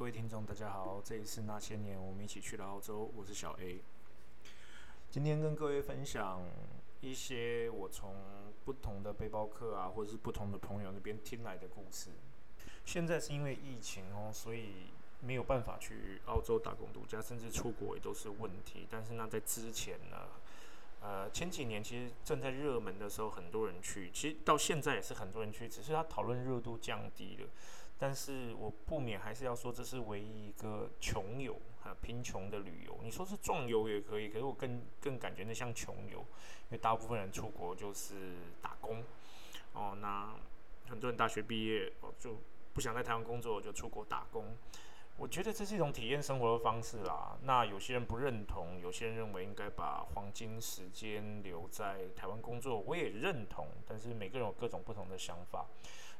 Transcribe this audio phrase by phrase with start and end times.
[0.00, 3.82] 各位听众，大家好，这一次那些年我们一起去了澳洲，我是小 A。
[5.10, 6.42] 今天跟各位分享
[7.02, 8.16] 一些我从
[8.64, 12.08] 不同的背包客啊，或者是不同的朋友那边听来的故事。
[12.86, 14.86] 现在是因为疫情哦，所以
[15.20, 18.86] 没有办法去澳洲打工度假，甚至出国也都是问题。
[18.88, 20.28] 但是那在之前呢，
[21.02, 27.46] 呃，前几年其实正在热门的时候，很多人去，其实到现在也是很多人去，只是他讨论热度降低了。
[28.00, 32.98] 但是我不免还是要说，这是唯一一个穷游啊，贫穷的旅游。
[33.02, 39.04] 你说是壮游也可以，可是我更更感觉那像穷游，因为大部分人出国就是打工
[39.74, 39.94] 哦。
[40.00, 40.34] 那
[40.88, 42.38] 很多人大学毕业哦，就
[42.72, 44.56] 不想在台湾工作，就出国打工。
[45.18, 47.36] 我觉得这是一种体验生活的方式啦。
[47.42, 53.68] 那有些人不认同，有些人认为应该把黄金时间留在台湾工作，我也认同。
[53.86, 55.66] 但是每个人有各种不同的想法。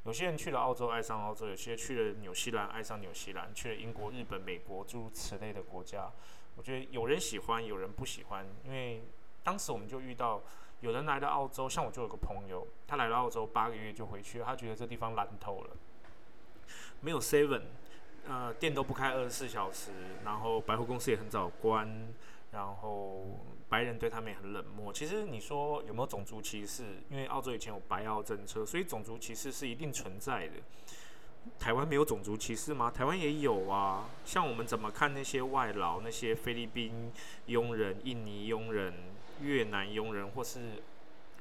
[0.03, 6.11] 有些人去了澳洲爱上澳洲，有些去了纽西兰爱上纽西兰，去了英国、日本、美国诸如此类的国家。
[6.55, 8.45] 我觉得有人喜欢，有人不喜欢。
[8.65, 9.03] 因为
[9.43, 10.41] 当时我们就遇到
[10.79, 15.69] 有人来到澳洲，像我就有个朋友，他来了澳洲八个月就回去，他觉得这地方烂透了，
[16.99, 17.61] 没有 seven，
[18.27, 19.91] 呃，店都不开二十四小时，
[20.25, 22.11] 然后百货公司也很早关。
[22.51, 23.39] 然后
[23.71, 24.91] 白人对他们也很冷漠。
[24.91, 26.83] 其实你说有没有种族歧视？
[27.09, 30.55] 因为澳洲以前有白澳政策，所以种族歧视是一定存在的。
[31.57, 32.91] 台湾没有种族歧视吗？
[32.91, 34.09] 台湾也有啊。
[34.25, 37.13] 像我们怎么看那些外劳，那些菲律宾
[37.45, 38.93] 佣人、印尼佣人、
[39.41, 40.59] 越南佣人，或是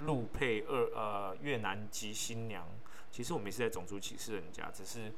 [0.03, 2.65] 陆配二呃越南籍新娘？
[3.11, 5.13] 其实我们也是在种族歧视人家，只是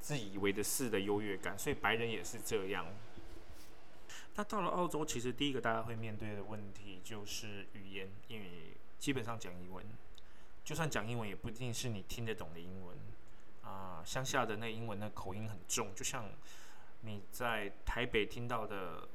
[0.00, 1.56] 自以为的是的优越感。
[1.56, 2.84] 所以白人也是这样。
[4.38, 8.46] 那到了澳洲，其实第一个大家会面对的问题就是语言，因为
[8.96, 9.84] 基本上讲英文，
[10.62, 12.96] 就算讲英文，也不一定是你听得懂的英文
[13.64, 14.00] 啊。
[14.04, 16.30] 乡下的那英文的口音很重，就像
[17.00, 19.08] 你在台北听到的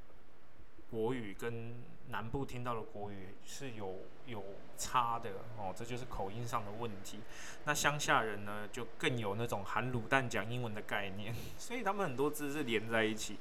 [0.92, 1.74] 国语跟
[2.10, 4.44] 南部听到的国语是有有
[4.78, 7.22] 差的哦，这就是口音上的问题。
[7.64, 13.38] 那乡下人呢，就更有那种含卤蛋讲英文的概念，所以他们很多字是连在一起。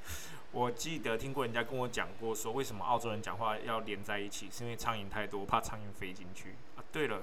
[0.52, 6.84] 我记得听过人家跟我讲过，说为什么澳洲人讲话要连在一起，是因为苍蝇太多，怕苍蝇飞进去啊。
[6.92, 7.22] 对了，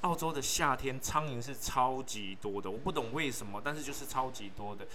[0.00, 4.86] 澳洲的夏天苍蝇是超级多的，我不懂为什么，但是就是超级多的。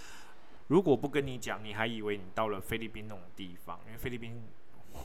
[0.66, 4.42] 如果不跟你讲，你还以为你到了菲律宾那种地方，因为菲律宾，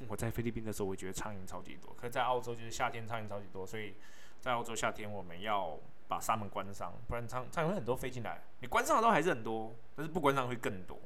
[0.08, 1.96] 我在菲律宾的时候，我觉得苍蝇超级多。
[1.96, 3.94] 可在澳洲就是夏天苍蝇超级多，所以
[4.42, 8.42] 在澳洲夏天我们要把纱门关上，不然苍苍蝇很多飞进来。
[8.62, 11.00] 你关上的都还是很多，但是不关上会更多。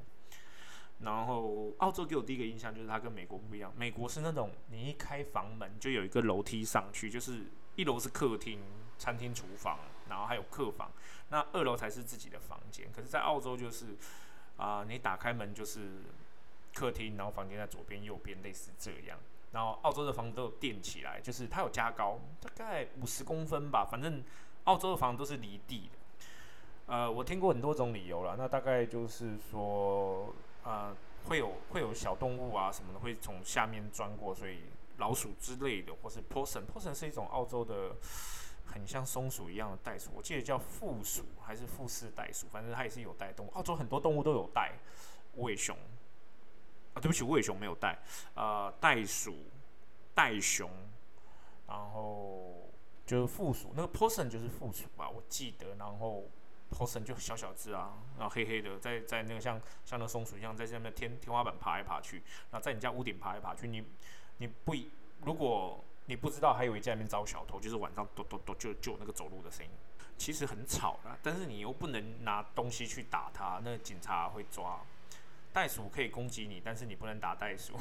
[1.00, 7.44] 然后澳洲给我第一个印象就是它跟美国不一样，美国是那种你一开房门就有一个楼梯上去，就是
[7.76, 8.60] 一楼是客厅、
[8.98, 9.78] 餐厅、厨房，
[10.10, 10.92] 然后还有客房，
[11.30, 12.88] 那二楼才是自己的房间。
[12.92, 13.96] 可是，在澳洲就是
[14.58, 16.02] 啊，你打开门就是
[16.74, 19.20] 客厅，然后房间在左边、右边，类似这样。
[19.52, 24.24] 然后澳洲的房子都有垫起来，就是它有加高，大概五十公分吧，反正
[24.64, 25.98] 澳洲的房子都是离地的。
[26.88, 30.34] 呃，我听过很多种理由了，那大概就是说。
[30.68, 30.94] 呃，
[31.30, 34.64] 会有会有小动物啊什么的会从下面钻过，所以
[34.98, 37.96] 老鼠之类的，或是 possum，possum 是一种澳洲的
[38.66, 43.50] 很像松鼠一样的袋鼠，我记得叫负鼠还是负四袋鼠，反正它也是有袋动物。
[43.52, 44.74] 澳洲很多动物都有袋，
[45.36, 45.74] 无尾熊
[46.94, 47.98] 啊，对不起，无尾熊没有袋，
[48.36, 49.34] 呃，袋鼠、
[50.14, 50.70] 袋熊，
[51.66, 52.70] 然后
[53.06, 56.26] 就是负鼠，那个 possum 就是负鼠吧，我记得，然后。
[56.70, 62.18] 头绳就小小只啊，然后黑黑的，在在那个像像那松鼠一样，在下面天天花板爬来爬去，
[62.52, 63.68] 然后在你家屋顶爬来爬去。
[63.68, 63.84] 你
[64.38, 64.76] 你不
[65.24, 69.72] 如果你不知道，还以为在那边招小偷，就是晚上咚咚咚就就那个走路的声音，
[70.18, 71.18] 其实很吵啦。
[71.22, 74.80] 但是你又不能拿东西去打它，那警察会抓。
[75.52, 77.74] 袋鼠可以攻击你，但是你不能打袋鼠。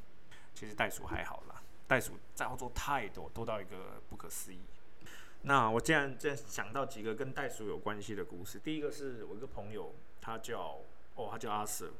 [0.54, 4.60] 其实袋鼠还好啦，袋鼠在澳洲太多，多到一个不可思议。
[5.46, 10.78] 那我既然在想到几个跟袋鼠有关系的故事，第一个是我一个朋友，他叫
[11.16, 11.90] 哦，他叫阿 Sir，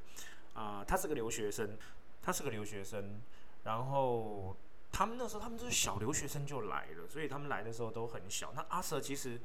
[0.55, 1.77] 啊，他是个留学生，
[2.23, 3.21] 他是个留学生，
[3.65, 4.57] 然后
[4.91, 8.51] 他们那时候他们都是小留学生就来了，所以他们来的时候都很小。
[8.57, 9.39] 那阿 Sir 其实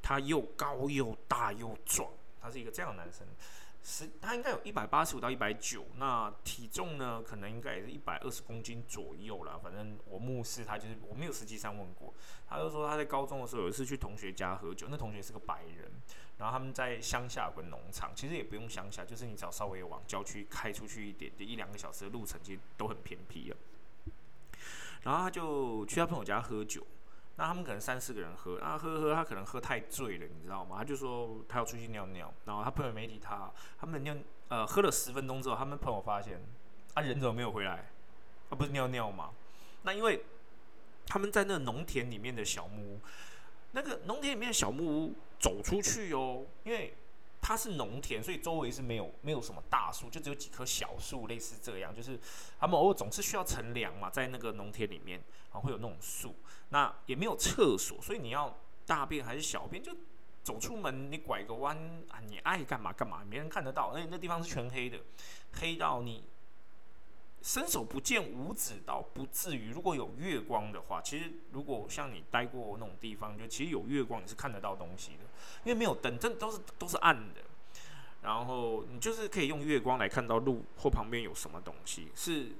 [0.00, 2.10] 他又高又大又壮，
[2.40, 3.26] 他是一个这样的男生。
[3.86, 9.58] 是，他应该有一百八十五到一百九，那体重呢，可能应该也是一百二十公斤左右了。
[9.58, 12.14] 反正我目视他，就是我没有实际上问过，
[12.48, 15.92] 他就说他在高中的时候有一次去同学家喝酒，那同学是个白人，
[16.38, 23.56] 然后他们在乡下有个农场，其实也不用乡下，就是你只要稍微往郊区开出去一点，就一两个小时的路程，其实都很偏僻了。
[25.02, 26.86] 然后他就去他朋友家喝酒，
[27.36, 30.76] 那他们可能三四个人喝，啊喝喝他可能喝太醉了，你知道吗？
[30.78, 34.16] 他就说他要出去尿尿，然后他朋友没理他，他们尿
[34.48, 36.40] 呃喝了十分钟之后，他们朋友发现
[36.94, 37.90] 啊人怎么没有回来？
[38.50, 39.30] 啊不是尿尿吗？
[39.82, 40.24] 那因为
[41.06, 43.00] 他们在那农田里面的小木屋，
[43.72, 46.94] 那个农田里面的小木屋走出去哦，因为
[47.46, 51.94] 它是农田，所以周围是没有没有什么大树，就只有几棵小树，类似这样。
[51.94, 52.18] 就是
[52.58, 56.34] 他们偶尔总是需要乘凉嘛，在那个农田里面然啊，会有那种树。
[56.70, 59.94] 那也没有厕所，所以你要大便还是小便，就
[60.42, 61.76] 走出门，你拐个弯
[62.08, 63.90] 啊，你爱干嘛干嘛，没人看得到。
[63.90, 64.98] 而且那地方是全黑的，
[65.52, 66.24] 黑到你。
[67.44, 69.70] 伸手不见五指，倒不至于。
[69.70, 75.24] 如果有月光的话，其实如果像你待过那种地方，就其实有月光你是看得到东西的，
[75.62, 77.42] 因为没有灯，这都是都是暗的。
[78.22, 82.52] 然后你就是可以用月光来看到路或旁边有什么东西，是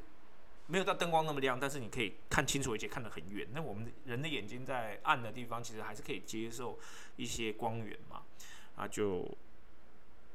[0.67, 3.49] 没有到灯光那么亮，但是你可以看清楚，而且看得很远。
[3.55, 6.79] 那我们人的眼睛在暗的地方，其实还是可以接受
[7.17, 8.21] 一些光源嘛，
[8.77, 9.27] 啊就。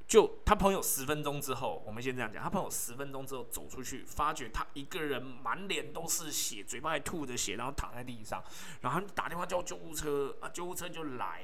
[0.09, 2.41] 就他朋友十分钟之后，我们先这样讲。
[2.41, 8.43] 他朋友十分钟之后走出去，发觉他一个人满脸都是血，嘴巴还吐着血，然后躺在地上。
[8.81, 11.43] 然后打电话叫救护车，啊，救护车就来，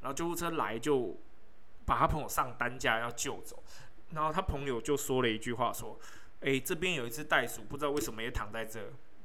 [0.00, 1.14] 然后救护车来就
[1.84, 3.62] 把他朋友上担架要救走。
[4.12, 6.00] 然后他朋友就说了一句话，说
[6.40, 8.80] ：“哎，这边有一只袋鼠，不知道为什么也躺在这，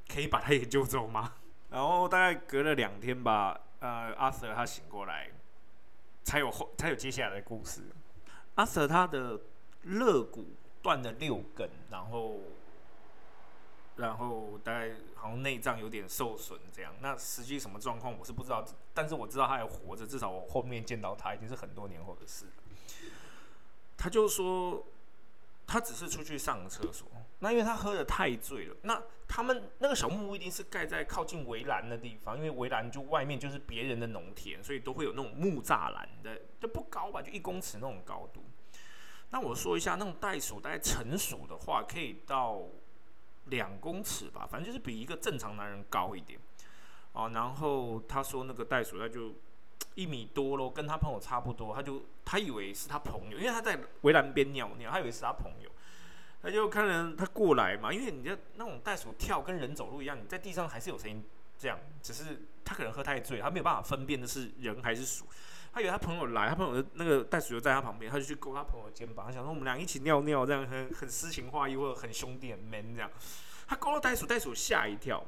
[0.06, 1.32] 可以把它也救走吗？”
[1.72, 5.30] 然后大概隔了两天吧，呃，阿 Sir 他醒过来，
[6.24, 7.80] 才有后才有接下来的故事。
[8.56, 9.40] 阿 Sir 他的
[9.84, 10.44] 肋骨
[10.82, 12.40] 断了六根，然后，
[13.96, 16.92] 然后大概好像内脏有点受损，这样。
[17.00, 22.46] 那实际什么状况我是不知道，但是我知道他还活着，至少我后面见到他已经是很多年后的事。
[23.96, 24.84] 他就说，
[25.66, 27.08] 他只是出去上个厕所。
[27.40, 28.76] 那因为他喝的太醉了。
[28.82, 38.44] 那他们那个小木屋一定是盖在靠近围栏的地方，因为围栏就外面就是别人的农田，所以都会有那种木栅栏的，就不高吧，就一公尺那种高度。
[39.30, 42.62] 那我说一下，那种袋鼠大概成熟的话，可以到
[43.46, 46.38] 两公尺吧，反正就是比一个正常男人高一点。
[47.12, 49.34] 哦，然后他说那个袋鼠他就
[49.96, 55.70] 一米多咯，跟他朋友差不多，他就他以为是他朋友，因为他在围栏边尿尿，他以为是他朋友。
[56.46, 61.20] 他就看人他过来嘛，因为你的那种袋鼠跳跟人走路一样，你在地上还是有声音，
[61.58, 65.26] 这样只是他可能喝太醉，他没有办法分辨的是人还是鼠。
[65.72, 73.10] 他以为他朋友来，他朋友那个袋鼠就在他旁边，他就去勾他朋友肩膀，他想说我们俩一起尿尿，这样很很诗情画意或者很兄弟很 man 这样。
[73.66, 75.26] 他勾到袋鼠，袋鼠吓一跳。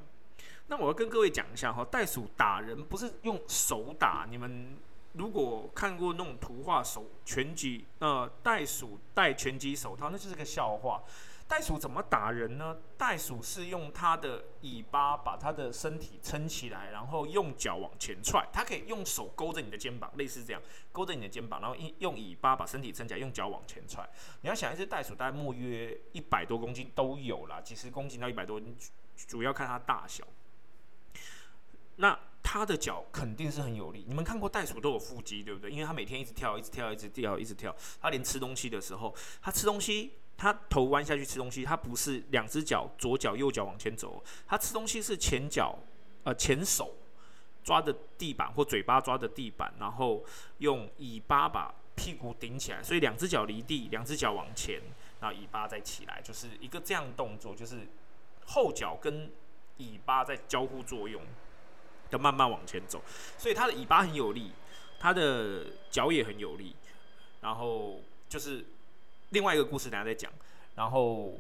[0.69, 4.79] 那我要跟各位讲一下哈，袋鼠打人不是用手打，你们。
[5.19, 11.03] 如果看过那种图画手拳击，呃，袋鼠戴拳击手套，那就是个笑话。
[11.49, 12.77] 袋鼠怎么打人呢？
[12.97, 18.47] 袋鼠是用它的尾巴把它的身体撑起来，然后用脚往前踹。
[18.53, 20.63] 它可以用手勾着你的肩膀，类似这样
[20.93, 24.09] 勾着你的肩膀，然后用用尾巴把身体撑起来，用脚往前踹。
[24.43, 28.61] 你要想一只袋鼠，大概莫约一百多公斤都有啦，几十公斤到一百多，
[29.27, 30.25] 主要看它大小。
[31.97, 32.17] 那。
[32.43, 34.05] 它的脚肯定是很有力。
[34.09, 35.71] 你们看过袋鼠都有腹肌，对不对？
[35.71, 37.75] 因为它每天一直跳，一直跳，一直跳，一直跳。
[38.01, 44.25] 它连吃东西的时候，它吃东西，它头弯下去吃东西，它不是两只脚，左脚右脚往前走。
[44.47, 45.79] 它吃东西是前脚，
[46.25, 46.95] 呃，前手
[47.63, 50.25] 抓着地板或嘴巴抓着地板，然后
[50.59, 52.83] 用尾巴把屁股顶起来。
[52.83, 54.81] 所以两只脚离地，两只脚往前，
[55.21, 57.87] 然后尾巴再起来，就是一个这样动作，就是
[58.47, 59.31] 后脚跟
[59.77, 61.21] 尾巴在交互作用。
[62.11, 63.03] 就慢慢往前走，
[63.37, 64.53] 所以它的尾巴很有力，
[64.99, 66.75] 它的脚也很有力。
[67.41, 68.65] 然后就是
[69.31, 70.31] 另外一个故事，等下再讲。
[70.75, 71.39] 然后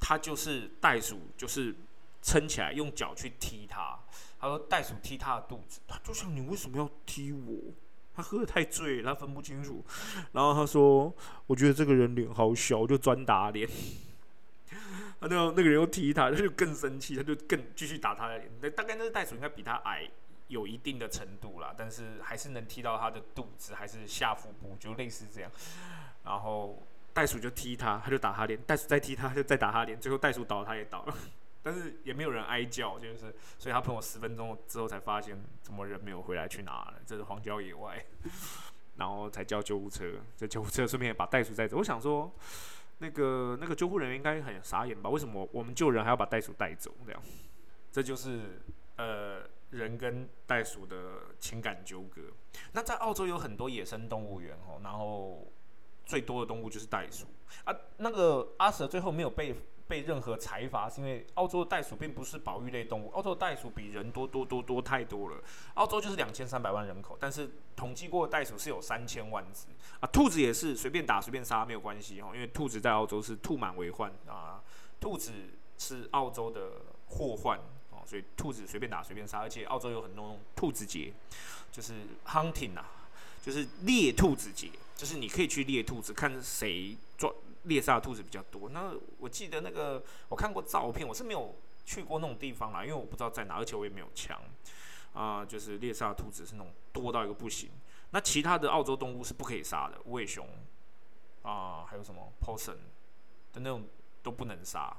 [0.00, 1.74] 它就是袋鼠，就是
[2.22, 3.98] 撑起来，用脚去踢它。
[4.40, 7.72] 他说袋鼠踢他的肚子，他就想你为什么要踢我？
[8.14, 9.84] 他喝的太醉，他分不清楚。
[10.32, 11.12] 然后他说，
[11.46, 13.68] 我觉得这个人脸好小，就专打脸。
[15.20, 18.50] 他那那个人又踢他，他就更生气，他就更继续打他的脸。
[18.60, 20.08] 那大概那个袋鼠应该比他矮
[20.46, 25.50] 有一定的程度啦，但是还是能踢到他的肚子，还是下腹部，就类似这样。
[26.24, 31.14] 然后袋鼠就踢他，他就打他脸，袋鼠再踢他，就再打他脸，最后袋鼠倒，他也倒了。
[31.62, 36.94] 但是也没有人哀叫，就是，所以他碰我十分钟之后才发现，怎么人没有回来去哪了？
[37.04, 38.02] 这是荒郊野外，
[38.96, 40.12] 然后才叫救护车。
[40.36, 41.76] 这救护车顺便把袋鼠带走。
[41.76, 42.32] 我想说。
[42.98, 45.08] 那个那个救护人员应该很傻眼吧？
[45.08, 46.92] 为什么我们救人还要把袋鼠带走？
[47.06, 47.22] 这样，
[47.92, 48.60] 这就是
[48.96, 50.96] 呃人跟袋鼠的
[51.38, 52.22] 情感纠葛。
[52.72, 55.46] 那在澳洲有很多野生动物园哦，然后
[56.04, 57.26] 最多的动物就是袋鼠
[57.64, 57.74] 啊。
[57.98, 59.54] 那个阿蛇最后没有被
[59.88, 63.10] 被任何财阀，是因为澳洲的袋鼠并不是保育类动物。
[63.12, 65.42] 澳洲的袋鼠比人多多多多太多了。
[65.74, 69.66] 澳洲就是两千三百万人口，但是统计过的袋鼠是有三千万只
[70.00, 70.06] 啊。
[70.12, 74.62] 兔子也是随便打随便杀没有关系哦，因为兔子在澳洲是兔满为患啊。
[75.00, 75.32] 兔子
[75.78, 76.72] 是澳洲的
[77.06, 77.58] 祸患
[77.90, 81.14] 哦，所以兔子随便打随便杀，而且澳洲有很多兔子节，
[81.72, 81.94] 就是
[82.26, 82.84] hunting 啊，
[83.42, 87.32] 就是猎兔子节，就是你可以去猎兔子，看谁抓。
[87.68, 88.68] 猎杀兔子比较多。
[88.70, 94.40] 那我记得那个我看过照片，我是没有去过那种地方啦，因为我不知道在哪，而且我也没有枪
[95.12, 95.44] 啊。
[95.44, 97.70] 就是猎杀兔子是那种多到一个不行。
[98.10, 100.48] 那其他的澳洲动物是不可以杀的，无尾熊
[101.42, 102.78] 啊，还有什么 possum
[103.52, 103.84] 的那种
[104.22, 104.96] 都不能杀。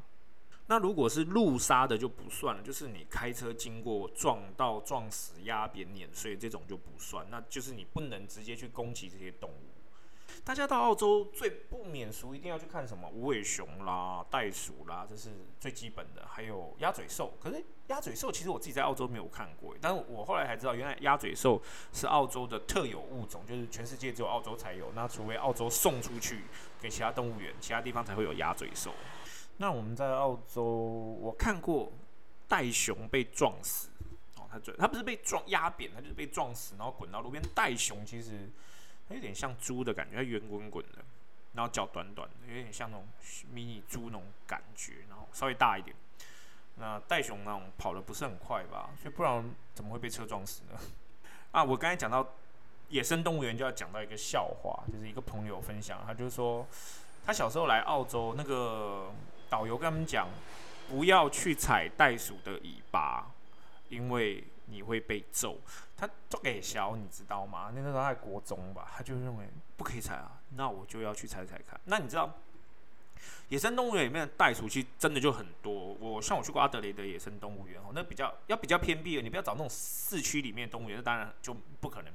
[0.67, 7.25] 那如果是路杀的就不算了，就是你开车经过撞到撞死、压扁、碾碎这种就不算。
[7.31, 9.73] 那就是你不能直接去攻击这些动物。
[10.43, 16.25] 大家到澳洲最不免俗，一定要去看什么无尾熊啦、袋鼠啦，这是最基本的。
[16.27, 21.61] 还有鸭嘴兽，可是鸭嘴兽其实我自己在澳洲没有看过，但是我后来才知道，原来鸭嘴兽
[21.93, 24.91] 是澳洲的特有物种，就是全世界只有澳洲才有。
[24.95, 26.43] 那除非澳洲送出去
[26.81, 28.91] 给其他动物园，其他地方才会有鸭嘴兽。
[29.57, 31.91] 那我们在澳洲，我看过
[32.47, 33.89] 袋熊被撞死，
[34.37, 37.43] 哦，它它不是被撞压扁，它就是被撞死，然后滚到路边。
[37.53, 38.49] 袋熊其实。
[39.09, 40.99] 它有点像猪的感觉，它圆滚滚的，
[41.53, 43.07] 然后脚短短的，有点像那种
[43.51, 45.95] 迷你猪那种感觉，然后稍微大一点。
[46.75, 48.91] 那袋熊那种跑的不是很快吧？
[49.01, 50.79] 所以不然怎么会被车撞死呢？
[51.51, 52.25] 啊，我刚才讲到
[52.89, 56.65] 野生动物园，就要讲到一个笑话，就是一个朋友分享，他就说
[57.25, 59.11] 他小时候来澳洲，那个
[59.49, 60.27] 导游跟他们讲，
[60.87, 63.31] 不要去踩袋鼠的尾巴，
[63.89, 64.43] 因为。
[64.69, 65.59] 你会被揍，
[65.97, 67.71] 他做给小，你知道吗？
[67.75, 71.79] 那时候在国中吧，他就认为不可以踩啊，那我就要去踩踩看。
[71.85, 72.33] 那你知道，
[73.49, 75.73] 野生动物园里面的袋鼠其实真的就很多。
[75.99, 82.13] 我像我去过阿德雷的野生动物园哦，那比较要比较偏僻的，你不要找那种市区里面动物园，那当然就不可能。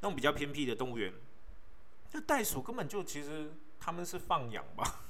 [0.00, 1.12] 那种比较偏僻的动物园，
[2.12, 3.50] 那袋鼠根本就其实
[3.80, 5.05] 他们是放养吧。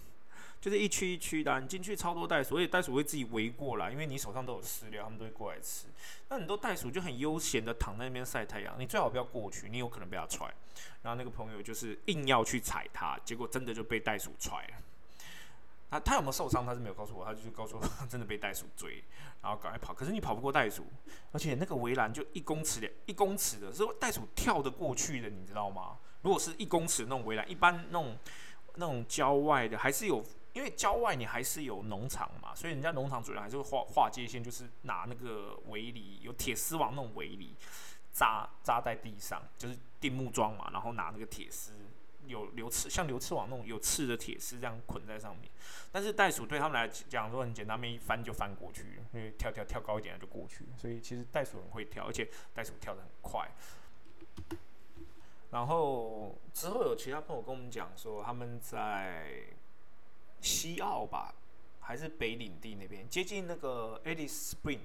[0.60, 5.86] 就是一区一区的，你进去超多袋鼠，所以袋鼠会自己围过来，因为你手上都有饲料，它们都会过来吃。
[6.28, 10.52] 那很多袋鼠就很悠闲的躺在那边晒太阳，你最好不要过去，你有可能被它踹。
[11.02, 14.82] 然后那个朋友就是硬要去踩它，结果真的就被袋鼠踹了。
[15.88, 16.66] 他他有没有受伤？
[16.66, 19.04] 他是没有告诉我，他就是告诉我真的被袋鼠追，
[19.40, 19.94] 然后赶快跑。
[19.94, 20.84] 可是你跑不过袋鼠，
[21.30, 25.96] 而且那个围栏就一公尺的，一公尺的，是袋鼠跳得过去的，你知道吗？
[26.22, 28.18] 如果是一公尺那种围栏，一般那种
[28.74, 30.24] 那种郊外的还是有。
[30.56, 37.54] 因为郊外你还是有农场嘛，所以人家农场主人还是会画画界线，就是拿那个围篱，有铁丝网那种围篱，
[38.10, 41.72] 扎扎在地上，就是钉木桩嘛，然后拿那个铁丝，
[42.24, 45.50] 有流刺，像流刺网那种有刺的铁丝这样捆在上面。
[45.92, 50.64] 但是袋鼠对他们来讲说很简单，他们一翻就翻过去，因为跳跳跳高一点就过去。
[50.78, 53.46] 所以其实袋鼠很会跳，而且袋鼠跳得很快。
[55.50, 59.44] 然后之后有其他朋友跟我们讲说，他们在。
[60.46, 61.34] 西澳吧，
[61.80, 64.78] 还是北领地那边，接近那个 Alice Spring。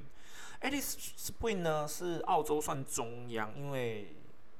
[0.61, 4.15] Alice Spring 呢是澳洲算中央，因为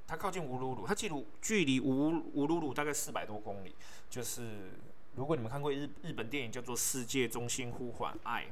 [0.07, 3.73] 它靠近乌鲁鲁，它距离距离乌乌鲁鲁大概四百多公里。
[4.09, 4.71] 就是
[5.15, 8.43] 如果你们看过日日本电影叫做《世界中心呼唤爱》，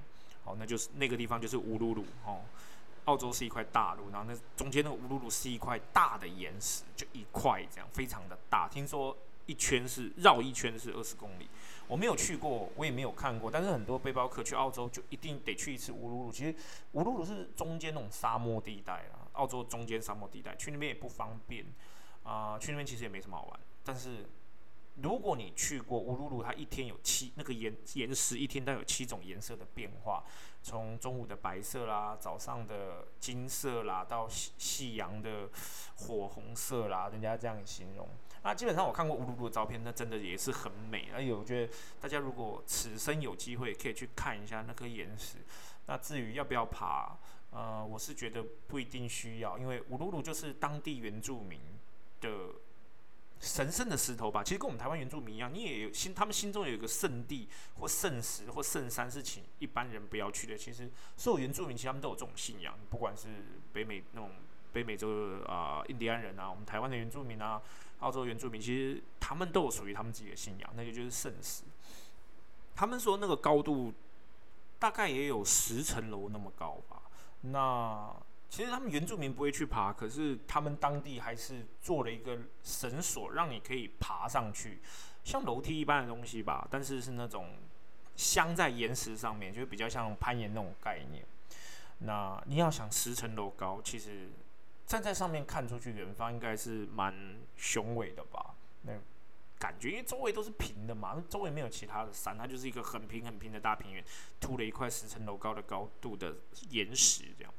[0.44, 2.42] 哦，那就是那个地方就是乌鲁鲁哦。
[3.06, 8.68] 澳洲是一块大陆，然后那中间那个乌鲁鲁是一块大的岩石，就一块这样，非常的大。
[8.68, 11.48] 听说一圈是绕一圈是二十公里。
[11.90, 16.32] 我没有去过，我也没有看过，但是很多背包客去澳洲就一定得去一次乌鲁鲁。
[16.32, 16.56] 其实
[16.92, 21.66] 乌鲁鲁是中间那种沙漠地带啊，澳洲中间沙漠地带，去那边也不方便
[22.24, 22.60] 啊。
[22.60, 23.60] 去那边其实也没什么好玩。
[23.84, 24.28] 但是
[25.02, 30.24] 如果你去过乌鲁鲁，它一天有七那个岩岩石一天都有七种颜色的变化，
[30.62, 35.50] 从中午的白色啦，早上的金色啦，到夕夕阳的
[35.96, 38.08] 火红色啦，人家这样形容。
[38.44, 41.10] 那基本上我看过乌鲁鲁的照片，那真的也是很美。
[41.14, 45.38] 而且我觉得大家如果此生有机会，可以去看一下那颗岩石。
[45.88, 47.18] 那至于要不要爬，
[47.52, 51.60] 呃，我是觉得不一定需要，因为乌鲁鲁就是当地原住民
[52.22, 52.30] 的
[53.40, 54.44] 神圣的石头吧。
[54.44, 57.48] 其实跟我们台湾原住民一样，你也有心，他们心中有一个圣地
[57.80, 60.58] 或圣石或圣山是请一般人不要去的。
[60.58, 63.28] 其实所有原住民其实他们都有这种信仰，不管是
[63.74, 64.32] 北美那种
[64.74, 67.62] 北美洲啊印第安人啊，我们台湾的原住民啊。
[68.00, 71.64] 澳洲原住民其实他们都有属于他们自己的信仰，那个就是圣石。
[72.74, 73.94] 他们说那个高度
[74.80, 77.02] 大概也有十层楼那么高吧。
[77.42, 78.10] 那
[78.50, 84.80] 其实他们原住民不会去爬，可是他们当地还是做了一个绳索，让你可以爬上去，
[85.24, 86.68] 像楼梯一般的东西吧。
[86.72, 87.54] 但是是那种
[88.16, 91.24] 镶在岩石上面，就是比较像攀岩那种概念。
[92.00, 94.30] 那你要想十层楼高，其实
[94.88, 97.14] 站在上面看出去，远方应该是蛮
[97.56, 98.56] 雄伟的吧？
[98.82, 98.94] 那
[99.60, 104.02] 感觉，因为周围都是平的嘛，周围没有其他的山，它就是一个很平很平的大平原，
[104.40, 106.34] 凸了一块十层楼高的高度的
[106.70, 107.54] 岩石这样。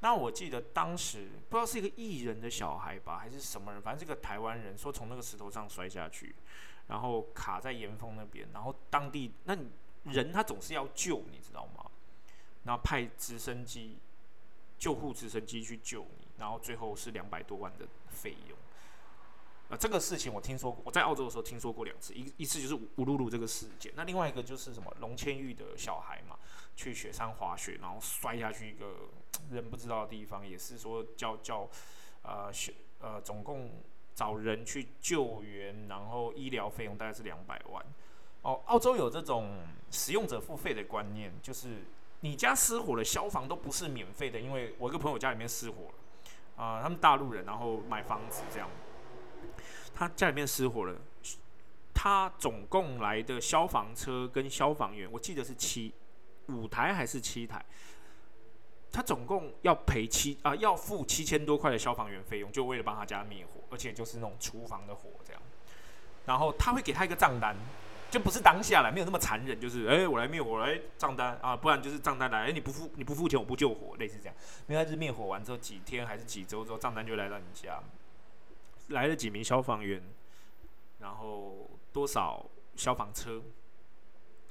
[0.00, 6.34] 那我记得当时不知道是一个艺人的小孩吧，还是什么人，反正是个台湾人，说从那个石头上摔下去，
[6.88, 9.56] 然后卡在岩峰那边，然后当地那
[10.02, 11.86] 人他总是要救，你知道吗？
[12.64, 13.98] 然后派直升机、
[14.76, 18.58] 救护直升机去救你，然后最后是两百多万的费用。
[19.70, 26.36] 啊，这个事情我听说过，我在澳洲的时候听说过两次，一一次就是乌鲁鲁这个事件，那另外一个就是什么龙千玉的小孩嘛，
[26.76, 29.08] 去雪山滑雪，然后摔下去一个
[29.50, 31.66] 人不知道的地方，也是说叫叫
[32.22, 33.70] 呃雪呃总共
[34.14, 37.82] 找人去救援，然后医疗费用大概是两百万。
[38.42, 41.84] 哦，澳洲有这种使用者付费的观念，就是
[42.20, 48.68] 你家失火了，消防都不是免费的，因为我一个朋友家里面失火了，啊，他们大陆人，然后买房子这样。
[49.94, 50.98] 他家里面失火了，
[51.94, 55.94] 他总共来的消防车跟消防员，我记得是七
[56.48, 57.64] 五台还是七台，
[58.90, 65.40] 他总共要赔七啊，要付七千多块的消防员费用，就为了帮他家灭火，而且就是那种厨房的火这样。
[66.26, 67.54] 然后他会给他一个账单，
[68.10, 74.34] 就不是当下来，没有那么残忍，就是哎我来灭火来账单啊，不然就是账单来，哎你不付你不付钱我不救火，类似这样。
[74.66, 77.80] 因为他是灭火完之后几天还是几周之后，账单就来到你家。
[78.88, 80.02] 来了几名消防员，
[80.98, 82.44] 然后多少
[82.76, 83.42] 消防车，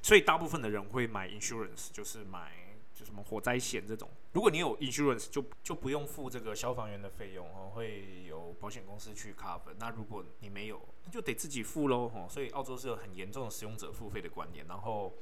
[0.02, 2.52] 所以大部分的人会买 insurance，就是买
[2.94, 4.10] 就什么火灾险这种。
[4.32, 9.74] 如果你有 insurance，就就不用付这个消防员的费用哦，会有保险公司去 cover。
[9.78, 12.26] 那如果你没有，那就得自己付喽哦。
[12.28, 14.66] 所以澳洲是有很严重的使用者付费的观念。
[14.66, 15.14] 然后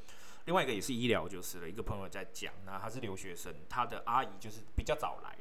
[0.46, 5.36] 另外一个也是医疗，就是一个朋友在讲，那他是留学生，他的阿姨就是比较早来，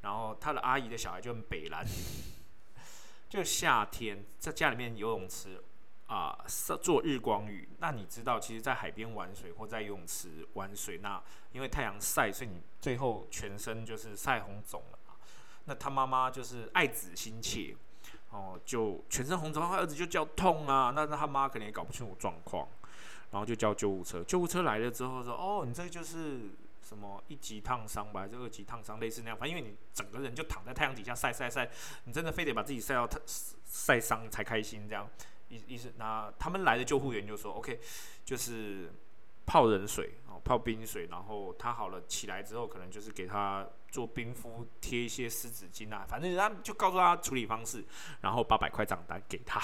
[0.00, 1.86] 然后他的阿姨的小孩就很北蓝。
[3.34, 5.60] 就夏天在家里面游泳池
[6.06, 6.38] 啊，
[6.80, 7.68] 做日光浴。
[7.80, 15.14] 那你知道，其实，在海边玩水或在游泳池玩水，那因为太阳晒，所以你最后全身就是晒红肿了嘛。
[15.64, 17.74] 那他妈妈就是爱子心切，
[18.30, 20.92] 哦，就全身红肿，他儿子就叫痛啊。
[20.94, 22.68] 那那他妈可能也搞不清楚状况，
[23.32, 24.22] 然后就叫救护车。
[24.22, 26.50] 救护车来了之后说：“哦，你这个就是。”
[26.84, 29.36] 什么一级烫伤吧，还是二级烫伤，类似那样。
[29.38, 31.68] 反正因为你整个人就躺在太阳底下晒晒晒，
[32.04, 33.18] 你真的非得把自己晒到太
[33.64, 35.08] 晒伤才开心这样。
[35.48, 37.78] 意意思，那他们来的救护员就说：“OK，
[38.24, 38.90] 就是
[39.44, 47.84] 泡冷水哦，泡冰水，然后他好了起来之后，可能就是给他做冰敷，贴一些湿纸巾啊，反正他就告诉他处理方式，
[48.22, 49.60] 然后八百块账单给他。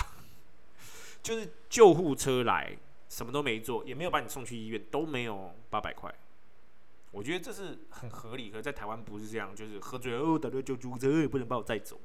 [1.23, 2.77] 就是救护车来，
[3.09, 6.15] 什么都没做，也没有把你送去医院，都没有八百块。”
[7.11, 12.01] 我觉得这是很合理，可在台湾不是这样，就是喝醉了哦，打到救护车也不能把我带走，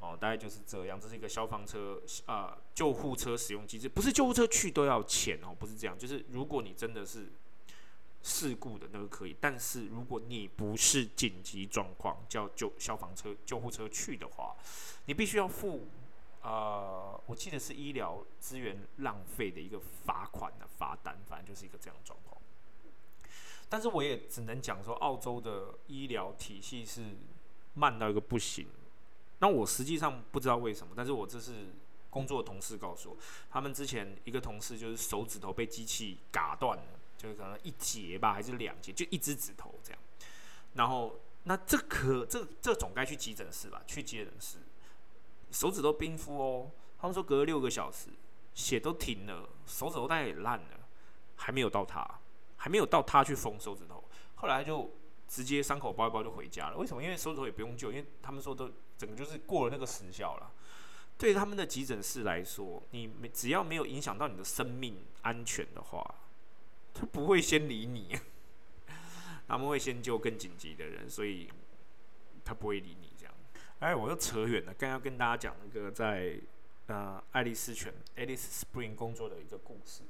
[0.00, 1.00] 哦，大概就是这样。
[1.00, 5.98] 这是一个消防车啊，救护车使用机制，不是救护车去都要钱哦，不是这样。
[5.98, 7.32] 就是如果你真的是
[8.22, 14.54] 事故的那个可以，但是如果你不是紧急状况，叫救消防车、救护车去的话，
[15.06, 15.88] 你必须要付
[16.42, 22.38] 啊，我记得是医疗资源浪费的一个罚款的罚单，反正就是一个这样状况。
[23.68, 27.02] 但是我也只能讲说，澳洲的医疗体系是
[27.74, 28.66] 慢到一个不行。
[29.40, 31.68] 那我实际上不知道为什么，但是我这是
[32.10, 33.16] 工作的同事告诉我，
[33.50, 36.84] 他们之前一个同事就是手指头被机器嘎断了，
[37.16, 40.00] 就是可能一节吧，还是两节，就一只指头这样。
[40.74, 43.82] 然后那这可这这总该去急诊室吧？
[43.86, 44.58] 去急诊室，
[45.52, 46.70] 手指都冰敷哦。
[47.00, 48.08] 他们说隔了六个小时，
[48.54, 50.80] 血都停了，手指头带也烂了，
[51.36, 52.18] 还没有到他。
[52.68, 54.02] 没有到他去缝手指头，
[54.36, 54.90] 后来就
[55.26, 56.76] 直接伤口包一包就回家了。
[56.76, 57.02] 为什么？
[57.02, 60.52] 因为手指头也不用救，因为他们说都整个就是过了那个时效了。
[61.16, 66.14] 对他们的急诊室来说，你没只要没有影响到你的生命安全的话，
[66.94, 68.16] 他不会先理你，
[69.48, 71.50] 他们会先救更紧急的人，所以
[72.44, 73.34] 他不会理你这样。
[73.80, 76.38] 哎，我又扯远了，刚要跟大家讲一个在
[76.86, 80.02] 呃爱丽丝泉 （Alice Spring） 工作的一个故事。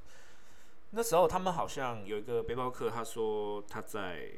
[0.91, 4.31] 那时候他们好像有一个背包客，他说他在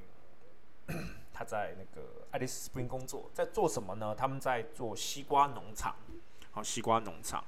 [1.33, 4.15] 他在那个爱丽丝 Spring 工作，在做什么呢？
[4.15, 5.95] 他们在做西瓜农场，
[6.51, 7.45] 好，西瓜农场。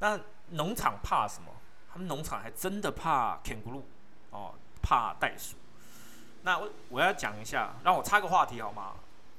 [0.00, 0.18] 那
[0.50, 1.52] 农场怕什么？
[1.90, 3.82] 他们农场还真的怕 kangaroo
[4.30, 5.56] 哦，怕袋鼠。
[6.42, 8.94] 那我我要讲一下，让我插个话题好吗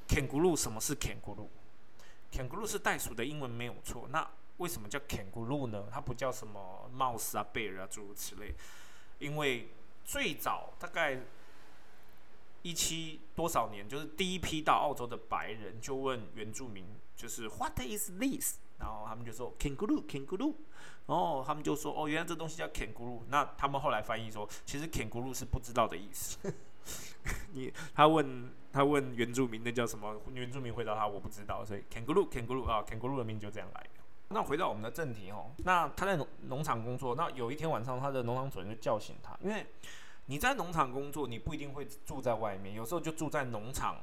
[0.08, 4.08] ？kangaroo 什么是 kangaroo？kangaroo 是袋鼠的英文没有错。
[4.10, 5.86] 那为什么叫 kangaroo 呢？
[5.91, 8.54] 它不叫什么 mouse 啊、bear 啊诸如此类。
[9.19, 9.69] 因为
[10.03, 11.19] 最早大概
[12.62, 16.84] 一七多少年，就是第一批到澳洲的白人就问原住民，
[17.15, 18.58] 就是 What is this？
[18.79, 20.55] 然后他们就说 Kangaroo，Kangaroo。
[21.08, 23.21] 然后他们就说哦，原来这东西叫 Kangaroo。
[23.29, 26.38] 那他们后来翻译说，其实 Kangaroo 是不知道的意思。
[27.51, 30.15] 你他问他问原住民那叫什么？
[30.34, 33.86] 原住民回答他我不知道，所以 Kangaroo，Kangaroo 啊，Kangaroo 的名就这样来。
[34.29, 39.65] 那回到我们的正题哦，那他在农农场工作，那有一天晚上，他的农场主人就叫醒他，因为
[40.27, 43.97] 你在农场工作，你不一定会住在外面，有时候就住在农场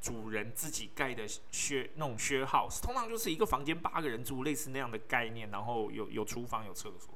[0.00, 7.12] 主人自己盖的靴那种靴 house，通常就是一个房间八个人住，类似那样的概念，然后有有厨房有厕所。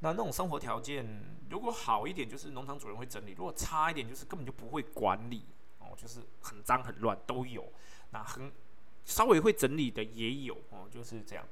[0.00, 1.06] 那那种生活条件
[1.48, 5.46] 如果好一点，就是农场主人会整理；如果差一点，就是根本就不会管理
[5.78, 7.66] 哦，就是很脏很乱都有。
[8.10, 8.52] 那很
[9.04, 11.44] 稍微会整理的也有哦，就是这样。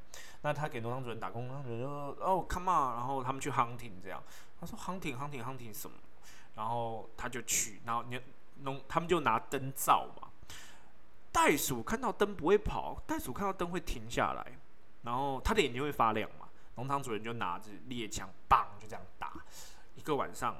[0.43, 4.23] 那他给农场主人打工，农场主人说：“哦，come on。”然后他们去 hunting 这样。
[4.61, 5.97] 他说：“hunting，hunting，hunting 什么？”
[6.57, 8.21] 然后他就去，然后你
[8.63, 10.29] 农他们就拿灯照嘛。
[11.31, 14.59] 袋鼠看到灯不会跑，袋鼠看到灯会停下来，
[15.03, 16.49] 然后他的眼睛会发亮嘛。
[16.75, 19.33] 农场主人就拿着猎枪，棒就这样打。
[19.95, 20.57] 一个晚上，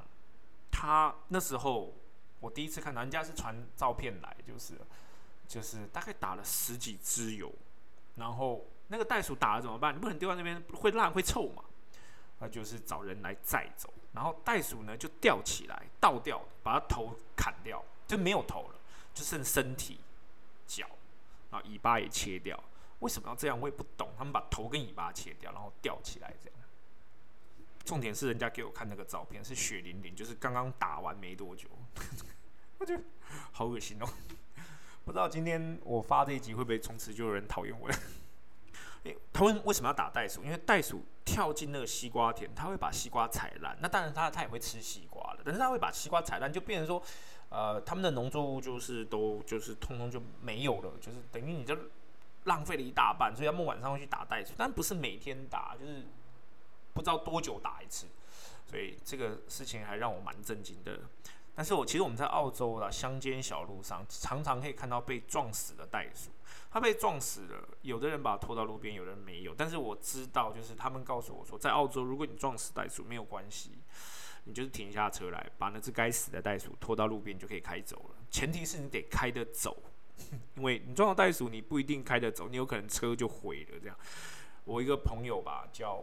[0.71, 1.93] 他那时候
[2.41, 4.75] 我第一次看到，人家是传照片来，就是
[5.53, 7.53] 就是大概打了十几只油，
[8.17, 8.67] 然后。
[8.89, 9.95] 那个袋鼠打了怎么办？
[9.95, 11.65] 你不能丢在那边，会烂会臭嘛？
[12.41, 13.91] 那就是找人来载走。
[14.13, 18.79] 然后袋鼠呢就吊起来，倒吊，把它头砍掉，就没有头了，
[19.15, 19.99] 就剩身体、
[20.67, 20.87] 脚，
[21.51, 22.63] 然后尾巴也切掉。
[22.99, 23.59] 为什么要这样？
[23.59, 24.11] 我也不懂。
[24.19, 26.59] 他们把头跟尾巴切掉，然后吊起来这样。
[27.83, 31.67] 重点是人家给我看那个照片，是血淋淋，就是刚刚打完没多久。
[32.77, 33.03] 我觉得
[33.53, 34.07] 好恶心哦！
[35.05, 37.91] 不知道今天我发这一集会不会从此就有人讨厌我？
[39.33, 40.45] 他们为什么要打袋鼠？
[40.45, 43.77] 因为袋鼠跳进那个西瓜田，它会把西瓜踩烂。
[43.81, 47.03] 那当然，它它也会吃西瓜了，但是它会把西瓜踩烂，就变成说，
[47.49, 51.77] 呃，他们的农作物就是都就是通通就没有了，就是等于你就
[52.45, 53.35] 浪费了一大半。
[53.35, 56.05] 所以他们晚上会去打袋鼠，但不是每天打，就是
[56.95, 58.07] 不知道多久打一次。
[58.71, 61.01] 所以这个事情还让我蛮震惊的。
[61.55, 66.31] 但是我其实我们在澳洲的乡间小路上，常常可以看到被撞死的袋鼠。
[66.71, 69.55] 它被撞死了，有的人把它拖到路边，有的人没有。
[69.55, 73.73] 但是我知道，就是他们告诉我说，在澳洲，如果你撞死袋鼠没有关系，
[74.45, 78.17] 你就是停下车来，把那只该死的袋鼠拖到路边，就可以开走了。
[78.31, 79.77] 前提是你得开得走，
[80.57, 83.79] 因为你撞到袋鼠，你不一定开得走，你有可能车就毁了。
[83.79, 83.97] 这样，
[84.65, 86.03] 我一个朋友吧，叫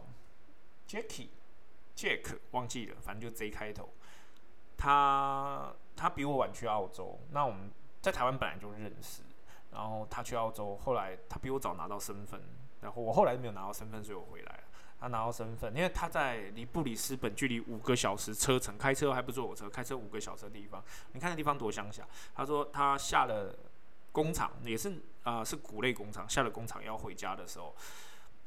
[0.88, 3.92] Jacky，Jack 忘记了，反正就 J 开头。
[4.80, 9.22] 他他比我晚去澳洲，那我们在台湾本来就认识。
[9.72, 12.42] 然后他去澳洲，后来他比我早拿到身份，
[12.80, 14.62] 然后我后来没有拿到身份，所以我回来了。
[14.98, 20.82] 他拿到身份，因为他在离布里斯本距离五个小时车程，开车还不坐我车，开车五个小时的地方。
[21.12, 22.04] 你看那地方多乡下。
[22.34, 23.54] 他说他下了
[24.10, 27.72] 工厂，也是啊，是谷类工厂，下了工厂要回家的时候，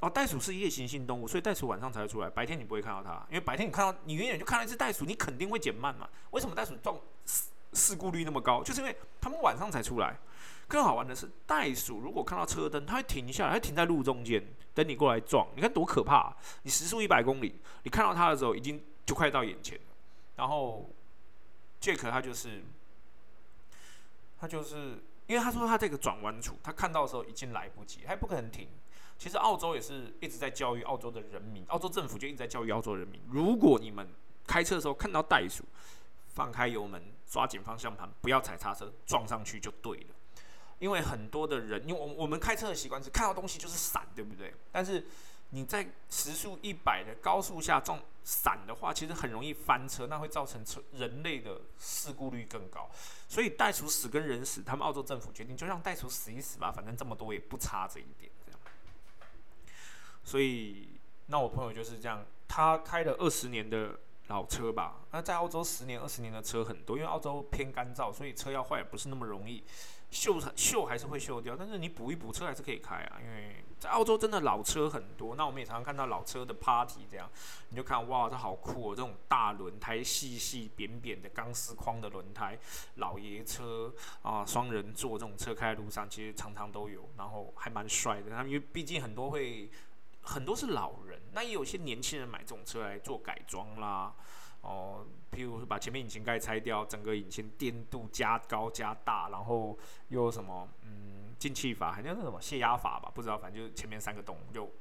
[0.03, 6.09] 哦，袋鼠是夜行性动物，所以袋鼠晚上才会出来，白天你不会看到它，因为白天你看到你远远就看到一只袋鼠，你肯定会减慢嘛。
[6.31, 8.61] 为什么袋鼠撞事事故率那么高？
[8.61, 10.19] 就是因为他们晚上才出来。
[10.67, 15.47] 更好玩的是，袋鼠如果看到车灯，它会停下来，它停在路中间等你过来撞。
[15.55, 16.35] 你看多可怕！
[16.63, 19.95] 你时速一百公里，你看到它的时候，已经就快到眼前了。
[20.35, 20.89] 然后
[21.79, 22.61] ，Jack 他就是，
[24.37, 28.67] 他就是因为他说他这个转弯处，他看到的时候已经来不及，他不可能停。
[29.23, 34.05] 其实澳洲也是一直在教育澳洲的人民，澳洲政府就一直在教育澳洲人民：如果你们
[34.45, 35.63] 开车的时候看到袋鼠，
[36.27, 40.07] 放开油门，抓紧方向盘，不要踩刹车，撞上去就对了。
[40.77, 44.53] 因为很多的人，因为我我们开车的习惯是看到东西就是闪，对不对？
[44.73, 45.05] 但是
[45.51, 52.91] 你在时速一百的高速下撞闪的话，其实很容易翻车，那会造成车人类的事故率更高。
[53.29, 58.29] 所以袋鼠死跟人死，他们澳洲政府决定就让袋鼠死一死吧，反正这么多也不差这一点，
[60.23, 60.89] 所以
[61.27, 65.01] 那我朋友就是这样，他开了二十年的老车吧。
[65.11, 69.63] 那在澳洲十年、二十年的车很多，因为澳洲偏干燥，所以车要坏也不是那么容易。
[70.11, 73.17] 锈锈还是会锈掉，但是你补一补车还是可以开啊。
[73.19, 77.27] 因为在澳洲真的老车很多，那我们也常常看到老车的 party 这样，
[77.69, 78.95] 你就看哇，这好酷哦！
[78.95, 82.55] 这种大轮胎、细细扁扁的钢丝框的轮胎，
[82.97, 88.29] 老爷车啊，双人座这种车开在路上其实常常都有，然后还蛮帅的。
[88.29, 89.67] 他们因为毕竟很多会
[90.23, 94.13] 很多是老人，那也有些年轻人买这种车来做改装啦。
[94.61, 104.71] 哦，譬如说把前面引擎盖拆掉，整个引擎电度加高加大，然后又什么嗯进气阀，好像是什么泄压阀吧，不知道，反正就前面三个洞，就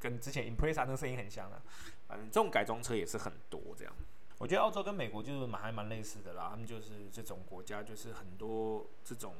[0.00, 1.62] 跟之前 Impreza 那个声音很像的。
[2.08, 3.94] 反正这种改装车也是很多这样。
[4.38, 9.34] 我觉得澳洲跟美国就是蛮还蛮类似的啦，他们就是这种国家，就是很多这种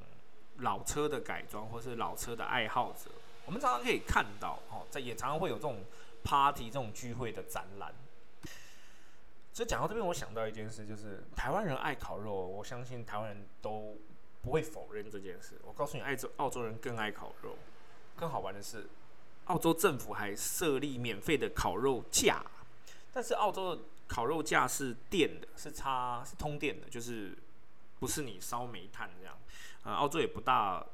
[0.59, 3.11] 老车的改装或是老车的爱好者，
[3.51, 5.83] 我们常常可以看到哦，在也常常会有这种
[6.23, 7.93] party 这种聚会的展览。
[9.53, 13.97] 所以讲到这边，我想到一件事，就是台湾人爱烤肉，我相信台湾人都
[14.41, 15.61] 不会否认这件事。
[15.65, 17.57] 我告诉你，澳洲澳洲人更爱烤肉。
[18.15, 18.89] 更好玩的是，
[19.47, 22.45] 澳洲政府还设立免费的烤肉架，
[23.13, 27.37] 但是澳洲的烤肉架是电的，是插是通电的，就是
[27.99, 29.37] 不是你烧煤炭这样。
[29.83, 30.87] 呃，澳洲也不大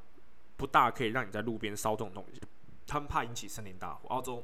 [0.57, 2.41] 不大可以让你在路边烧这种东西，
[2.85, 4.09] 他们怕引起森林大火。
[4.09, 4.43] 澳洲。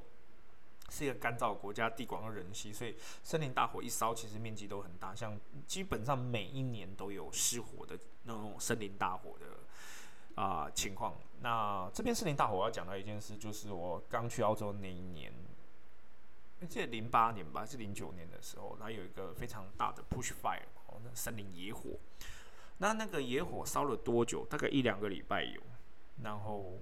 [0.90, 5.16] 是一个干燥国家，地广人稀，所以森林大火一烧，其实面积都很大。
[5.16, 11.16] 像基本上每一年都有失火的那种森林大火的啊情况。
[11.42, 15.34] 那这边森林大火，我要讲到一件事，就是我刚去澳洲那一年，
[16.70, 21.98] 记得零八年吧，是零九年的时候，它有一个非常大的 push fire，哦，那森林野火。
[22.78, 24.46] 那那个野火烧了多久？
[24.46, 25.62] 大概一两个礼拜有，
[26.22, 26.80] 然后。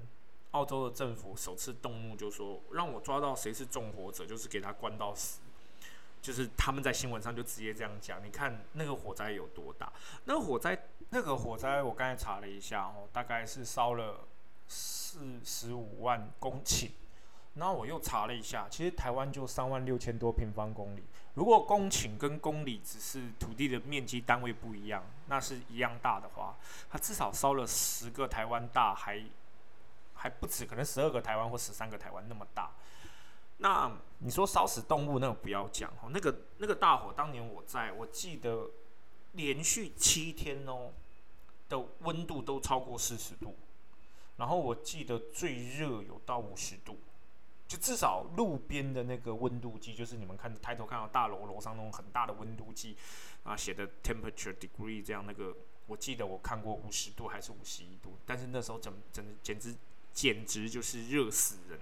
[0.52, 5.39] 澳洲的政府首次动怒，就说让我抓到谁是纵火者，就是给他关到死。
[6.22, 8.22] 就是他们在新闻上就直接这样讲。
[8.22, 9.89] 你看那个火灾有多大？
[10.26, 10.78] 那火灾，
[11.12, 14.28] 那个火灾，我刚才查了一下哦，大概是烧了
[14.67, 16.89] 四十五万公顷。
[17.54, 21.04] 然后我又查了一下，其实台湾就三万六千多平方公里。
[21.34, 26.58] 如果公顷跟公里只是土地的面积单位不一样，那是一样大的话，
[26.89, 29.24] 它至少烧了十个台湾大还。
[30.13, 32.70] 还不止，可能十二个台湾或十三个台湾那么大。
[33.58, 36.12] 那你说烧死动物，那个不要讲哦。
[36.12, 38.70] 那个那个大火，当年我在我记得
[39.32, 40.91] 连续七天哦
[41.70, 43.58] 的温度都超过四十度，
[44.38, 47.00] 然后我记得最热有到五十度，
[47.71, 52.97] 就至少路边的那个温度计，就是你们看抬头看到大楼楼上那种很大的温度计
[53.43, 55.55] 啊，写的 temperature degree 这样那个，
[55.88, 59.75] 我记得我看过五十度还是五十一度，但是那时候整整简直。
[60.13, 61.79] 简直就是热死人！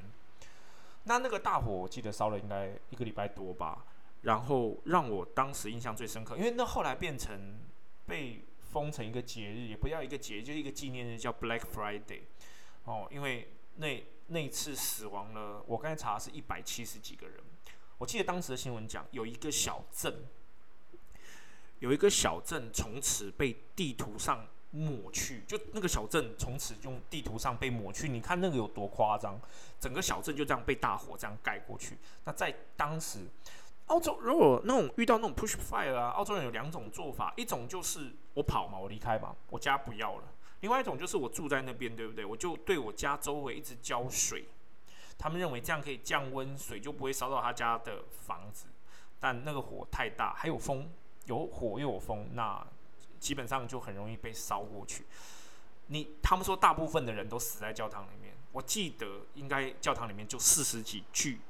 [1.05, 3.83] 那那个大火，我记得烧了应该一个礼拜多吧。
[4.21, 7.57] 然后让我当时印象最深刻，因为那后来变成
[8.05, 12.21] 被封成一个节日，也不要一个节，就一个纪念日，叫 Black Friday。
[12.83, 17.37] 哦，因为那那次死亡了，我刚才查是一百七十几个人。
[17.97, 20.25] 我记得当时的新闻讲，有一个小镇，
[21.79, 24.47] 有一个小镇从此被地图上。
[24.71, 28.07] 抹去，就那个小镇从此用地图上被抹去。
[28.07, 29.41] 你看那个有多夸张，
[29.79, 31.97] 整个小镇就这样被大火这样盖过去。
[32.23, 33.25] 那在当时，
[33.87, 40.23] 澳洲如果那种遇到那种 push fire 啊，澳洲人有两种做法，一种就是我跑嘛，我离开嘛，我家不要了；，
[40.61, 42.25] 另外一种就是我住在那边，对不对？
[42.25, 44.45] 我就对我家周围一直浇水。
[45.17, 48.67] 他们认为这样可以降温，水就不会烧到他家的房子。
[49.19, 50.89] 但那个火太大，还有风，
[51.25, 52.65] 有火又有风，那。
[53.19, 55.05] 基本上就很容易被烧过去。
[55.87, 61.41] 你他们说大部分的人都死在教堂里面，我记得应该教堂里面就四十几具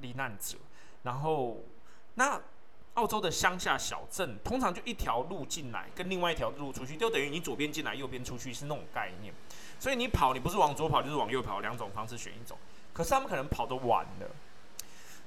[0.00, 0.56] 罹难者。
[1.02, 1.62] 然后
[2.14, 2.40] 那
[2.94, 9.34] 澳洲的乡下小镇通常就一条路进来，跟另外一条路出去，就等于你左边进来，右边出去是那种概念。
[9.78, 12.56] 所以你跑，你不是往左跑就是往右跑，两种方式选一种。
[12.92, 14.30] 可是他们可能跑得晚了，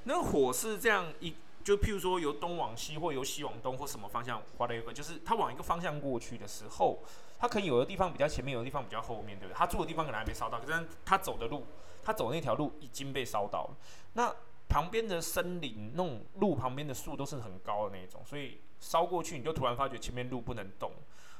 [0.03, 1.35] 那火是这样一。
[1.63, 6.97] 就譬如说由东往西，或由西往东，或什么方向划了一个就是他往一个方向过去的时候，
[7.37, 9.57] 他可能有的地方比较前面，有的地方比较后面，对不对？
[9.57, 11.67] 他住的地方可能还没烧到，可是他走的路，
[12.05, 13.75] 他走那条路已经被烧到了。
[14.13, 14.33] 那
[14.69, 20.91] 旁边的森林，那种路旁边的树都是很高的那种，所以烧过去，你就突然发觉前面路不能动，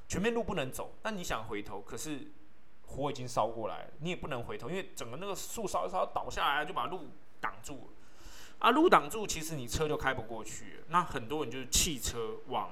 [0.07, 0.93] 前面路不能走。
[1.03, 2.31] 那你想回头，可是
[2.85, 7.09] 火已经烧过来了，你也不能回头，因为整个那个树烧一烧倒下来，就把路
[7.41, 7.87] 挡住了。
[8.59, 10.83] 啊，路挡住，其实你车就开不过去。
[10.87, 12.71] 那很多人就是汽车往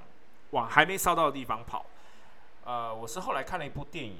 [0.52, 1.86] 往还没烧到的地方跑。
[2.64, 4.18] 呃，我是后来看了一部电影，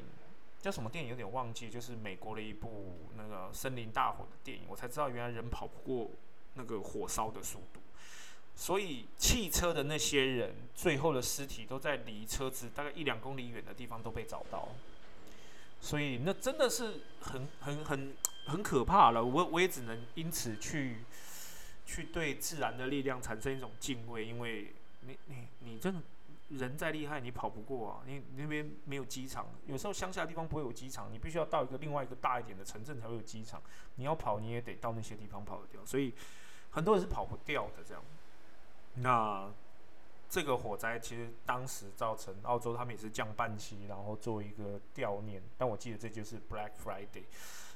[0.66, 6.10] 叫什么电影有点忘记，就是美国的一部那个森林大火的电影，我才知道原来人跑不过
[6.56, 7.80] 那个火烧的速度。
[8.56, 14.70] 所以汽车的那些人最后的尸体都在离车子大概一两公里远的地方都被找到。
[15.80, 19.24] 所以那真的是很很很很可怕了。
[19.24, 20.98] 我我也只能因此去。
[21.88, 26.02] 去对自然的力量产生一种敬畏，因为你你你真的
[26.50, 28.04] 人再厉害，你跑不过啊！
[28.06, 33.62] 你那边没有机场，有时候乡下地方不会有机场，你必须要到一个另外一个大一点的城镇才会有机场。
[33.96, 36.14] 你要跑，你也得到那些地方跑得掉，所以
[36.70, 37.84] 很多人是跑不掉的。
[37.84, 38.04] 这样，
[38.96, 39.52] 那
[40.30, 45.42] 这个火灾其实当时造成澳洲他们也是降半旗，然后做一个悼念。
[45.58, 47.24] 但我记得这就是 Black Friday，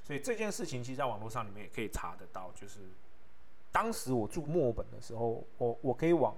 [0.03, 2.81] 所以这件事情其实在网络上你们也可以查得到，就是。
[3.71, 6.35] 当时我住墨尔本的时候，我我可以往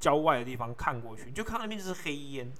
[0.00, 2.50] 郊外的地方看过去，你就看那边就是黑烟，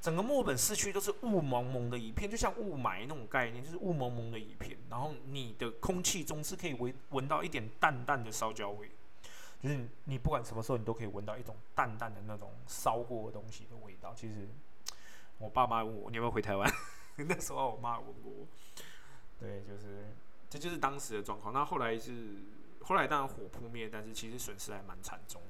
[0.00, 4.78] 整个墨本市区都是雾蒙蒙的一片，就像雾霾那种概念，就是雾蒙蒙的一片。
[4.88, 8.90] 然后你的空气中是可以闻闻到一点淡淡的烧焦味，
[9.60, 14.14] 就是你不管什么时候你都可以闻到一种淡淡的那种烧过的东西的味道。
[14.16, 14.48] 其实
[15.36, 16.72] 我爸妈问我你要不要回台湾，
[17.16, 18.46] 那时候我妈问过我，
[19.38, 20.06] 对，就是
[20.48, 21.52] 这就是当时的状况。
[21.52, 22.12] 那后来是
[22.80, 25.42] 后来当然火扑灭，但是其实损失还蛮惨重。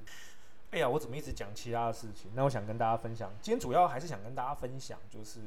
[0.71, 2.31] 哎呀，我怎么一直讲其他的事情？
[2.35, 5.39] 那我想跟大家分享，今天主要还是想跟大家分享，就是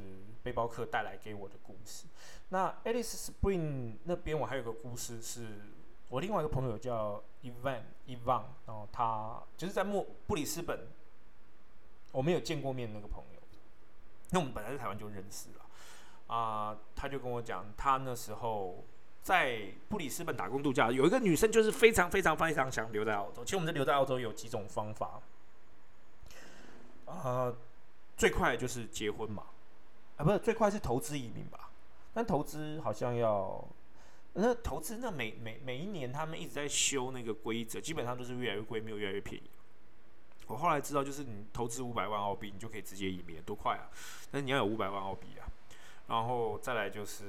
[0.42, 2.06] 背包客带来给我的故事。
[2.48, 5.60] 那 Alice Spring 那边我还有个故事，是
[6.08, 10.88] 我另外一个朋友叫 Evan Evan，然后他就是在莫布里斯本，
[12.10, 13.40] 我没有见过面那个朋友，
[14.30, 18.84] 那我们本来在台湾就认识了啊，他就跟我讲，他那时候。
[19.22, 23.44] 在布里斯本打工度假，有一个女生就是非常非常非常想留在澳洲。
[23.44, 25.20] 其实我们这留在澳洲有几种方法，
[27.06, 27.56] 呃，
[28.16, 29.44] 最快就是结婚嘛，
[30.16, 31.70] 啊，不是最快是投资移民吧？
[32.12, 33.64] 但投资好像要，
[34.32, 39.48] 那投资那每每每一年他们一直在修那个规则，基本上都是越来越贵，没有越来越便宜。
[40.48, 43.86] 我后来知道，就是你投资五百万澳币，你就可以直接移民，多快啊！
[44.32, 45.46] 但是你要有五百万澳币啊，
[46.08, 47.24] 然后再来就是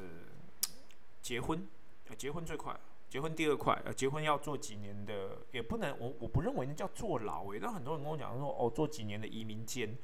[1.22, 1.68] 结婚。
[2.16, 2.78] 结婚最快，
[3.10, 3.82] 结婚第二快。
[3.86, 7.60] 呃，结婚要做几年的，也不能，我我不认为那叫坐牢诶。
[7.62, 9.98] 但很多人跟我讲说，哦，做几年的移民监，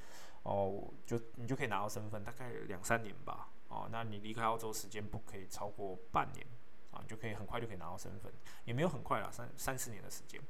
[0.43, 3.49] 哦，就你就可以拿到身份，大概两三年吧。
[3.67, 6.45] 哦，那你离开澳洲时间不可以超过半年，
[6.91, 8.31] 啊，你就可以很快就可以拿到身份，
[8.65, 10.41] 也没有很快啊，三三四年的时间。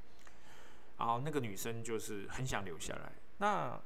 [0.98, 3.80] 然后那个女生就是很想留下来，那。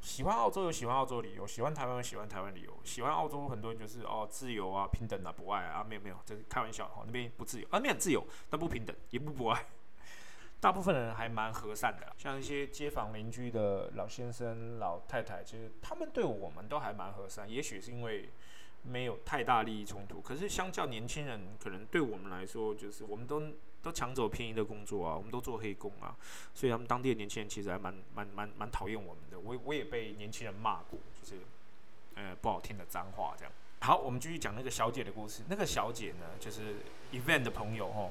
[0.00, 2.72] 喜欢澳洲有喜欢澳洲理由，喜欢台湾有喜欢台湾理由。
[2.84, 9.66] 喜欢澳洲很多人就是哦自由啊平等啊博爱啊没有没有这是开玩笑哈那边不自由啊那边很自由但不平等也不博爱。
[10.60, 17.48] 大部分人还蛮和善的，像一些街坊邻居的老先生老太太，其实他们对我们都还蛮和善。
[17.48, 18.28] 也许是因为
[18.82, 23.42] 没有太大利益冲突，可是相较年轻人，可能对我们来说就是我们都。
[23.82, 26.16] 都抢走便宜的工作啊，我们都做黑工啊，
[26.54, 29.38] 所以他们当地的年轻人其实还蛮蛮蛮蛮讨厌我们的。
[29.38, 31.42] 我我也被年轻人骂过，就是
[32.14, 33.52] 呃不好听的脏话这样。
[33.80, 35.44] 好，我们继续讲那个小姐的故事。
[35.48, 36.76] 那个小姐呢，就是
[37.12, 38.10] Event 的朋友哦，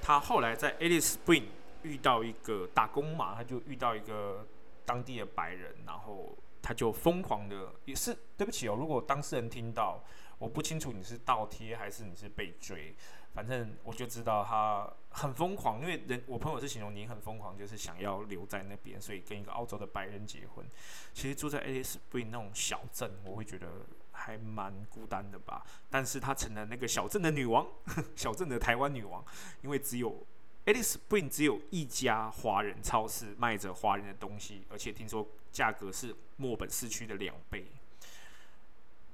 [0.00, 1.46] 她后来在 Alice Spring
[1.82, 4.46] 遇到一个打工嘛，她就遇到一个
[4.86, 10.00] 当地的白人，然后她就疯狂的也是对不起哦，如果当事人听到，
[10.38, 12.94] 我不清楚你是倒贴还是你是被追。
[13.34, 20.66] 反正我就知道他很疯狂，因为人我朋友是形容你很疯狂，就是想要留在那边，所以跟一个澳洲的白人结婚。
[21.14, 23.68] 其实住在 Alice Spring 那种小镇，我会觉得
[24.10, 25.64] 还蛮孤单的吧。
[25.88, 27.64] 但是她成了那个小镇的女王，
[28.16, 29.24] 小镇的台湾女王，
[29.62, 30.26] 因为只有
[30.66, 37.66] Alice Spring 只有一家华人超市卖着华人的东西，而且听说价格是墨本市区的两倍。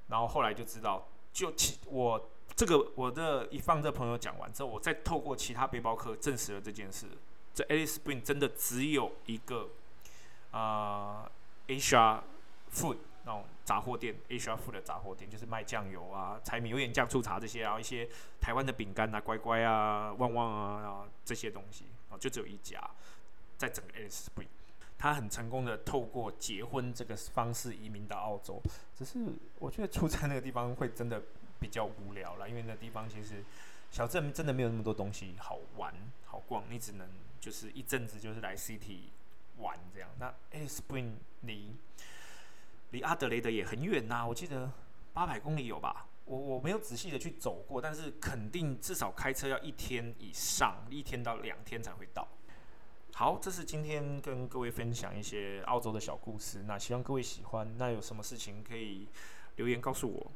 [0.08, 2.30] 然后后来就知道，就其我。
[2.56, 7.06] 这个我的一放这朋友讲完之后，我再透过其他背包客证实了这件事。
[7.52, 9.70] 这 Alice Spring 真的只有一个
[10.52, 11.30] 啊
[11.66, 12.20] ，Asia
[12.72, 18.08] Food 那种杂货店，Asia Food 的杂货店就是卖酱油啊、柴米油盐酱醋茶这些，然后一些
[18.40, 22.80] 台湾的饼干啊、乖乖啊、旺旺啊这些东西啊，就只有一家，
[23.56, 24.48] 在整个 Alice Spring，
[24.96, 28.62] 他很成功的透过结婚这个方式移民到澳洲。
[28.96, 29.26] 只是
[29.58, 31.20] 我觉得住在那个地方会真的。
[31.60, 33.44] 比较无聊了，因为那地方其实
[33.90, 35.94] 小镇真的没有那么多东西好玩
[36.26, 37.08] 好逛，你只能
[37.40, 39.10] 就是一阵子就是来 city
[39.58, 40.10] 玩这样。
[40.18, 41.12] 那 A Spring
[41.42, 41.76] 离
[42.90, 44.70] 离阿德雷德也很远呐，我记得
[45.12, 46.06] 八百公里有吧？
[46.26, 52.26] 我我没有仔细的去走过，但是肯定至少开车要一天以上，一天到两天才会到。
[53.12, 57.76] 好，这是今天跟各位分享一些澳洲的小故事，那希望各位喜欢。
[57.76, 59.06] 那有什么事情可以
[59.56, 60.32] 留言告诉我。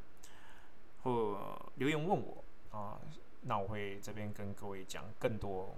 [1.03, 2.99] 或留言问我啊，
[3.41, 5.75] 那我会这边跟各位讲更多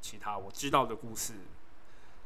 [0.00, 1.34] 其他我知道的故事。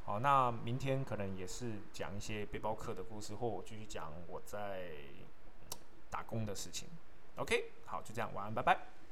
[0.05, 4.91] 好，那明天可能也是讲一些背包客的故事，或我继续讲我在
[6.11, 6.89] 打工的事情。
[7.37, 8.98] OK，好，就这样，晚安，拜拜。